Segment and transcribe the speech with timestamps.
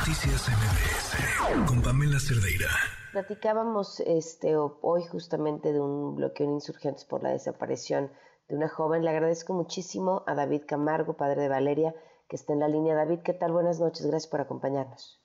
[0.00, 2.68] Noticias MBS con Pamela Cerdeira.
[3.12, 8.08] Platicábamos este, hoy justamente de un bloqueo en insurgentes por la desaparición
[8.48, 9.04] de una joven.
[9.04, 11.94] Le agradezco muchísimo a David Camargo, padre de Valeria,
[12.30, 12.94] que está en la línea.
[12.94, 13.52] David, ¿qué tal?
[13.52, 15.20] Buenas noches, gracias por acompañarnos.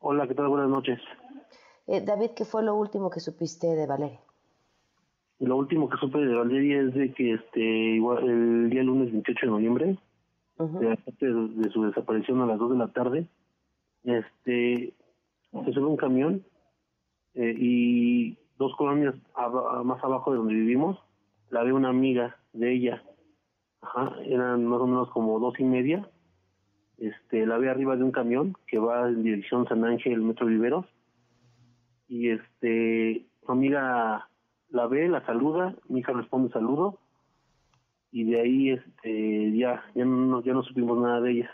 [0.00, 0.48] Hola, ¿qué tal?
[0.48, 0.98] Buenas noches.
[1.86, 4.20] Eh, David, ¿qué fue lo último que supiste de Valeria?
[5.38, 9.46] Lo último que supe de Valeria es de que este igual, el día lunes 28
[9.46, 9.98] de noviembre,
[10.58, 13.28] de, su desaparición a las 2 de la tarde,
[14.04, 14.94] este
[15.64, 16.44] se sube un camión
[17.34, 19.14] eh, y dos colonias
[19.84, 20.98] más abajo de donde vivimos,
[21.50, 23.02] la ve una amiga de ella.
[24.24, 26.08] Eran más o menos como dos y media.
[26.98, 30.86] Este, la ve arriba de un camión que va en dirección San Ángel, Metro Viveros.
[32.08, 34.28] Y este, su amiga
[34.70, 36.98] la ve, la saluda, mi hija responde saludo
[38.14, 41.50] y de ahí este ya ya no ya no supimos nada de ella.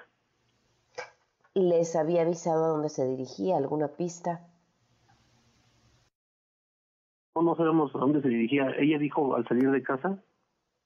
[1.55, 4.47] ¿Les había avisado a dónde se dirigía, alguna pista?
[7.35, 8.71] No, no sabemos a dónde se dirigía.
[8.79, 10.23] Ella dijo al salir de casa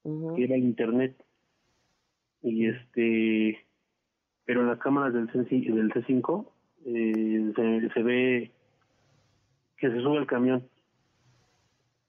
[0.02, 1.22] que era internet.
[2.42, 3.66] Y este,
[4.44, 6.46] pero en las cámaras del, C, del C5
[6.86, 8.52] eh, se, se ve
[9.76, 10.68] que se sube el camión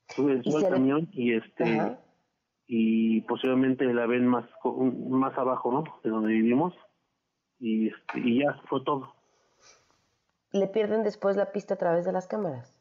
[0.09, 1.97] sube, sube el camión y este
[2.67, 4.45] y posiblemente la ven más
[5.09, 6.73] más abajo no de donde vivimos
[7.59, 9.13] y este, y ya fue todo.
[10.51, 12.73] Le pierden después la pista a través de las cámaras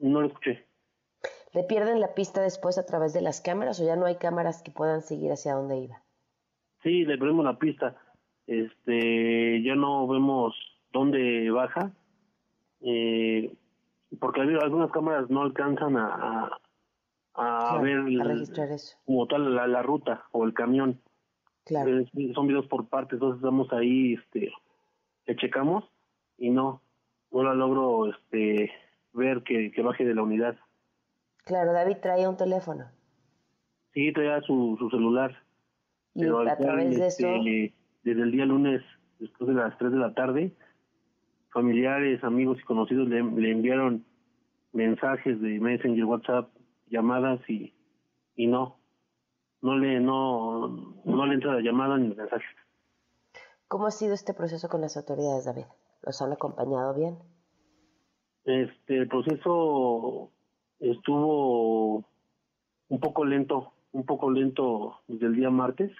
[0.00, 0.66] no lo escuché.
[1.52, 4.62] Le pierden la pista después a través de las cámaras o ya no hay cámaras
[4.62, 6.04] que puedan seguir hacia donde iba
[6.84, 7.96] sí le perdemos la pista.
[8.46, 10.54] Este ya no vemos
[10.92, 11.90] dónde baja
[12.82, 13.52] eh,
[14.20, 16.60] porque algunas cámaras no alcanzan a,
[17.32, 18.04] a, ver
[19.04, 21.00] como tal la, ruta o el camión.
[21.64, 22.04] Claro.
[22.34, 24.52] son videos por partes, entonces estamos ahí, este,
[25.26, 25.84] le checamos
[26.36, 26.82] y no,
[27.32, 28.70] no la logro este,
[29.12, 30.56] ver que, que baje de la unidad.
[31.44, 32.84] Claro, David traía un teléfono.
[33.94, 35.36] Sí, traía su, su celular.
[36.14, 37.26] Y pero a través de eso...
[37.26, 37.74] Este,
[38.04, 38.82] desde el día lunes,
[39.18, 40.52] después de las 3 de la tarde,
[41.50, 44.04] familiares, amigos y conocidos le, le enviaron
[44.72, 46.50] mensajes de Messenger, WhatsApp,
[46.88, 47.72] llamadas y,
[48.36, 48.76] y no,
[49.64, 50.68] no le, no,
[51.04, 52.44] no le entra la llamada ni el mensaje.
[53.66, 55.64] ¿Cómo ha sido este proceso con las autoridades, David?
[56.02, 57.16] ¿Los han acompañado bien?
[58.44, 60.30] Este, el proceso
[60.80, 62.04] estuvo
[62.88, 65.90] un poco lento, un poco lento desde el día martes.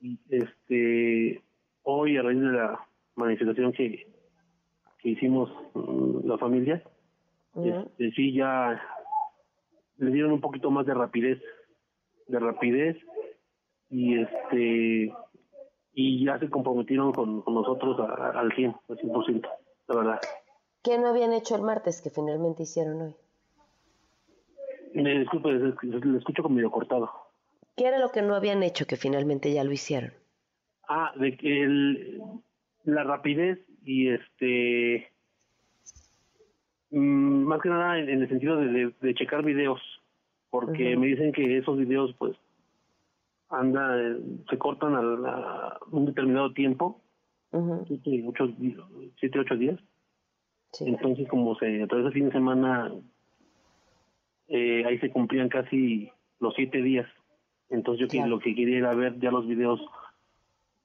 [0.00, 1.42] y este,
[1.82, 4.06] hoy a raíz de la manifestación que,
[4.98, 6.84] que hicimos mm, la familia,
[7.56, 8.80] este, sí ya
[9.96, 11.42] le dieron un poquito más de rapidez,
[12.28, 12.96] de rapidez
[13.90, 15.12] y este
[15.94, 19.48] y ya se comprometieron con, nosotros al 100, al 100%,
[19.88, 20.20] la verdad.
[20.82, 23.14] ¿Qué no habían hecho el martes que finalmente hicieron hoy?
[24.94, 27.10] Me disculpe, le escucho como medio cortado.
[27.76, 30.12] ¿Qué era lo que no habían hecho que finalmente ya lo hicieron?
[30.88, 32.22] Ah, de que el,
[32.84, 35.12] la rapidez y este
[36.90, 39.80] mm, más que nada en, el sentido de, de, checar videos
[40.50, 42.36] porque me dicen que esos videos pues
[43.50, 43.96] anda
[44.48, 47.00] se cortan a, un determinado tiempo
[47.86, 48.48] siete, ocho,
[49.18, 49.78] siete ocho días.
[50.80, 52.92] Entonces como se todo ese fin de semana
[54.48, 56.10] eh, ahí se cumplían casi
[56.40, 57.06] los siete días.
[57.70, 59.80] Entonces yo lo que quería era ver ya los videos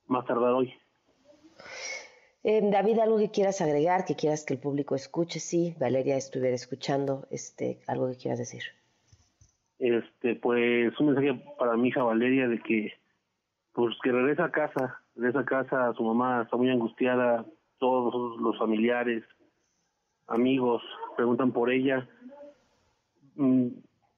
[0.07, 0.73] más tardar hoy.
[2.43, 6.55] Eh, David, algo que quieras agregar, que quieras que el público escuche, sí, Valeria estuviera
[6.55, 8.63] escuchando, este, algo que quieras decir.
[9.83, 12.93] Este, pues un mensaje para mi hija Valeria de que,
[13.73, 17.45] pues que regresa a casa, regresa a casa, su mamá está muy angustiada,
[17.79, 19.25] todos los familiares,
[20.27, 20.81] amigos
[21.17, 22.07] preguntan por ella,
[23.35, 23.67] mm,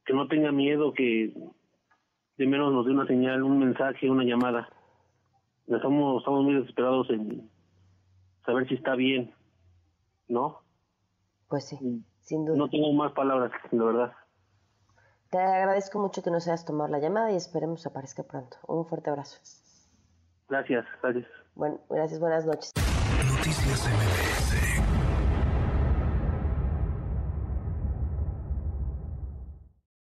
[0.05, 1.33] que no tenga miedo, que
[2.37, 4.69] de menos nos dé una señal, un mensaje, una llamada.
[5.65, 7.49] Estamos, estamos muy desesperados en
[8.45, 9.33] saber si está bien,
[10.27, 10.59] ¿no?
[11.49, 12.05] Pues sí, mm.
[12.19, 12.55] sin duda.
[12.55, 14.13] No tengo más palabras, la verdad.
[15.35, 18.55] Te agradezco mucho que nos hayas tomado la llamada y esperemos aparezca pronto.
[18.69, 19.37] Un fuerte abrazo.
[20.47, 21.27] Gracias, gracias.
[21.55, 22.71] Bueno, gracias, buenas noches.
[22.77, 23.85] Noticias